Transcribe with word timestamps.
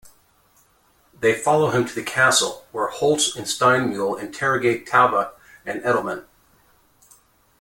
They 1.19 1.35
follow 1.37 1.69
him 1.69 1.85
to 1.85 1.93
the 1.93 2.01
castle, 2.01 2.65
where 2.71 2.87
Holtz 2.87 3.35
and 3.35 3.45
Steinmuhl 3.45 4.19
interrogate 4.19 4.87
Talbot 4.87 5.37
and 5.63 5.79
Edelmann. 5.83 6.25